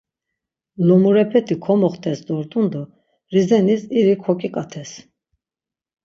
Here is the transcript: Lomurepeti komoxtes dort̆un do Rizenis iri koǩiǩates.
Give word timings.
Lomurepeti 0.87 1.55
komoxtes 1.65 2.19
dort̆un 2.27 2.65
do 2.73 2.81
Rizenis 3.33 3.83
iri 3.99 4.15
koǩiǩates. 4.23 4.91